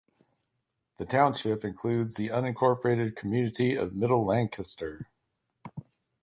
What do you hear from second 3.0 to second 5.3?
community of Middle Lancaster.